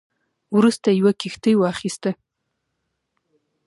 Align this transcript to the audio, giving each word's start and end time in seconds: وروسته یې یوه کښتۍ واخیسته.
وروسته 0.57 0.87
یې 0.91 0.97
یوه 0.99 1.11
کښتۍ 1.21 1.53
واخیسته. 1.57 2.11